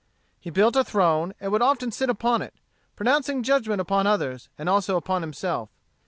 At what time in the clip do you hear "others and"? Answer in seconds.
4.07-4.67